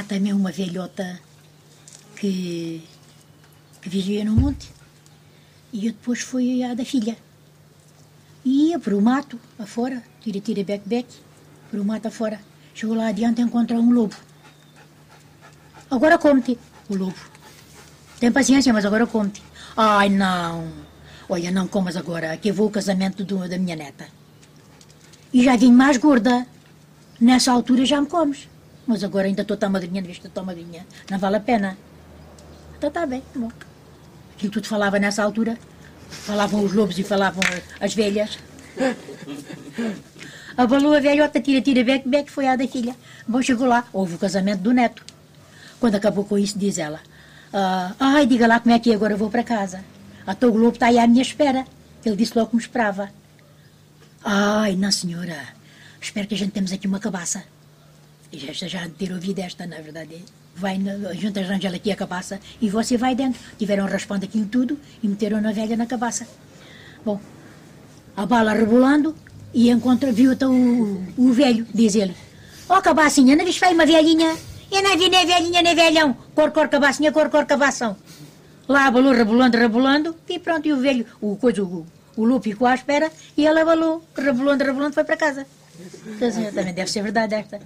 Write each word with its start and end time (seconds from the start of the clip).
há 0.00 0.02
também 0.02 0.32
uma 0.32 0.50
velhota 0.50 1.20
que, 2.16 2.82
que 3.80 3.88
vivia 3.88 4.24
no 4.24 4.32
monte. 4.32 4.72
E 5.72 5.86
eu 5.86 5.92
depois 5.92 6.20
fui 6.20 6.62
à 6.62 6.74
da 6.74 6.84
filha. 6.84 7.16
E 8.44 8.70
ia 8.70 8.78
para 8.78 8.96
o 8.96 9.02
mato, 9.02 9.38
afora, 9.58 10.02
tira, 10.20 10.40
tira, 10.40 10.64
bec, 10.64 10.82
bec, 10.86 11.06
para 11.70 11.80
o 11.80 11.84
mato 11.84 12.08
afora. 12.08 12.40
Chegou 12.74 12.96
lá 12.96 13.08
adiante 13.08 13.40
e 13.40 13.44
encontrou 13.44 13.80
um 13.80 13.92
lobo. 13.92 14.16
Agora 15.90 16.16
come-te, 16.16 16.58
o 16.88 16.96
lobo. 16.96 17.20
Tem 18.18 18.32
paciência, 18.32 18.72
mas 18.72 18.86
agora 18.86 19.06
come-te. 19.06 19.42
Ai, 19.76 20.08
não. 20.08 20.72
Olha, 21.28 21.50
não 21.50 21.68
comas 21.68 21.96
agora, 21.96 22.36
que 22.38 22.50
eu 22.50 22.54
vou 22.54 22.66
ao 22.66 22.72
casamento 22.72 23.22
do, 23.22 23.46
da 23.46 23.58
minha 23.58 23.76
neta. 23.76 24.08
E 25.32 25.44
já 25.44 25.56
vim 25.56 25.72
mais 25.72 25.98
gorda. 25.98 26.46
Nessa 27.20 27.52
altura 27.52 27.84
já 27.84 28.00
me 28.00 28.06
comes. 28.06 28.48
Mas 28.86 29.04
agora 29.04 29.26
ainda 29.26 29.42
estou 29.42 29.56
tão 29.56 29.70
magrinha, 29.70 30.02
viste, 30.02 30.26
estou 30.26 30.44
magrinha. 30.44 30.86
Não 31.10 31.18
vale 31.18 31.36
a 31.36 31.40
pena. 31.40 31.76
Então 32.76 32.88
está 32.88 33.06
bem, 33.06 33.22
tá 33.32 33.38
bom. 33.38 33.50
Aquilo 34.34 34.52
tudo 34.52 34.66
falava 34.66 34.98
nessa 34.98 35.22
altura. 35.22 35.58
Falavam 36.08 36.64
os 36.64 36.72
lobos 36.72 36.98
e 36.98 37.04
falavam 37.04 37.42
as 37.80 37.94
velhas. 37.94 38.38
Abalou 40.56 40.94
a 40.94 41.00
velhota, 41.00 41.40
tira, 41.40 41.60
tira, 41.60 41.84
bec, 41.84 42.08
bec, 42.08 42.30
foi 42.30 42.46
a 42.48 42.56
da 42.56 42.66
filha. 42.66 42.96
Bom, 43.26 43.40
chegou 43.40 43.66
lá, 43.66 43.86
houve 43.92 44.14
o 44.14 44.18
casamento 44.18 44.60
do 44.60 44.72
neto. 44.72 45.04
Quando 45.78 45.94
acabou 45.94 46.24
com 46.24 46.36
isso, 46.36 46.58
diz 46.58 46.78
ela, 46.78 47.00
ah, 47.52 47.94
ai, 47.98 48.26
diga 48.26 48.46
lá 48.46 48.60
como 48.60 48.74
é 48.74 48.78
que 48.78 48.90
é, 48.90 48.94
agora 48.94 49.16
vou 49.16 49.30
para 49.30 49.42
casa. 49.42 49.84
Até 50.26 50.46
o 50.46 50.52
Globo 50.52 50.74
está 50.74 50.86
aí 50.86 50.98
à 50.98 51.06
minha 51.06 51.22
espera. 51.22 51.64
Ele 52.04 52.16
disse 52.16 52.36
logo 52.36 52.50
que 52.50 52.56
me 52.56 52.62
esperava. 52.62 53.10
Ai, 54.22 54.76
não 54.76 54.90
senhora, 54.90 55.36
espero 56.00 56.26
que 56.26 56.34
a 56.34 56.38
gente 56.38 56.52
temos 56.52 56.72
aqui 56.72 56.86
uma 56.86 57.00
cabaça. 57.00 57.42
Já, 58.32 58.52
já 58.52 58.88
ter 58.88 59.12
ouvido 59.12 59.40
esta, 59.40 59.66
na 59.66 59.80
verdade. 59.80 60.24
Vai, 60.54 60.76
a 61.08 61.14
gente 61.14 61.38
arranja 61.38 61.68
aqui 61.68 61.90
a 61.90 61.96
cabaça 61.96 62.38
e 62.60 62.68
você 62.68 62.96
vai 62.96 63.14
dentro. 63.14 63.40
Tiveram 63.58 63.86
raspando 63.86 64.24
aquilo 64.24 64.46
tudo 64.46 64.78
e 65.02 65.08
meteram 65.08 65.40
na 65.40 65.52
velha 65.52 65.76
na 65.76 65.86
cabaça. 65.86 66.26
Bom, 67.04 67.20
a 68.16 68.26
bala 68.26 68.52
rebolando 68.52 69.14
e 69.52 69.70
encontra, 69.70 70.12
viu 70.12 70.32
então 70.32 70.52
o, 70.52 71.04
o 71.16 71.32
velho, 71.32 71.66
diz 71.74 71.94
ele. 71.94 72.14
Ó 72.68 72.78
oh, 72.78 72.82
cabacinha, 72.82 73.34
não 73.34 73.44
viste 73.44 73.64
uma 73.64 73.84
velhinha? 73.84 74.36
Eu 74.70 74.82
não 74.82 74.96
vi 74.96 75.08
nem 75.08 75.26
velhinha 75.26 75.62
nem 75.62 75.74
velhão. 75.74 76.16
Cor, 76.34 76.52
cor, 76.52 76.68
cabacinha, 76.68 77.10
cor, 77.10 77.28
cor, 77.28 77.44
cabação. 77.44 77.96
Lá 78.68 78.86
abalou, 78.86 79.12
rebolando, 79.12 79.58
rebolando, 79.58 80.16
e 80.28 80.38
pronto, 80.38 80.68
e 80.68 80.72
o 80.72 80.80
velho, 80.80 81.04
o 81.20 81.34
coisa, 81.34 81.64
o, 81.64 81.84
o 82.16 82.24
Lu 82.24 82.40
ficou 82.40 82.68
à 82.68 82.74
espera, 82.76 83.10
e 83.36 83.44
ela 83.44 83.62
abalou, 83.62 84.04
rebolando, 84.16 84.62
rebolando, 84.62 84.94
foi 84.94 85.02
para 85.02 85.16
casa. 85.16 85.44
Então, 86.06 86.30
também 86.54 86.72
deve 86.72 86.88
ser 86.88 87.02
verdade 87.02 87.34
esta. 87.34 87.58